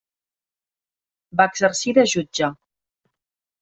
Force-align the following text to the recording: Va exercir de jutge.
Va 1.43 1.49
exercir 1.53 1.97
de 2.01 2.09
jutge. 2.17 2.53